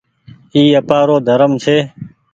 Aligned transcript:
اي 0.53 0.63
آپآرو 0.79 1.15
ڌرم 1.27 1.51
ڇي۔ 1.63 1.77